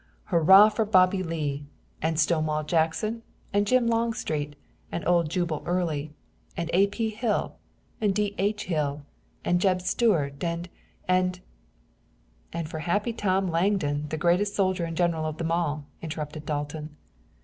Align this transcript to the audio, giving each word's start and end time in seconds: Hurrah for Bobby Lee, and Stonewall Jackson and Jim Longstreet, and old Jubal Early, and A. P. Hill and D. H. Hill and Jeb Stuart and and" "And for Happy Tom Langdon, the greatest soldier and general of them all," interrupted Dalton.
Hurrah 0.31 0.69
for 0.69 0.83
Bobby 0.83 1.21
Lee, 1.21 1.67
and 2.01 2.19
Stonewall 2.19 2.63
Jackson 2.63 3.21
and 3.53 3.67
Jim 3.67 3.85
Longstreet, 3.85 4.55
and 4.91 5.07
old 5.07 5.29
Jubal 5.29 5.61
Early, 5.63 6.11
and 6.57 6.71
A. 6.73 6.87
P. 6.87 7.09
Hill 7.11 7.53
and 8.01 8.15
D. 8.15 8.33
H. 8.39 8.63
Hill 8.63 9.05
and 9.45 9.61
Jeb 9.61 9.79
Stuart 9.79 10.43
and 10.43 10.69
and" 11.07 11.39
"And 12.51 12.67
for 12.67 12.79
Happy 12.79 13.13
Tom 13.13 13.45
Langdon, 13.47 14.07
the 14.09 14.17
greatest 14.17 14.55
soldier 14.55 14.85
and 14.85 14.97
general 14.97 15.27
of 15.27 15.37
them 15.37 15.51
all," 15.51 15.85
interrupted 16.01 16.47
Dalton. 16.47 16.97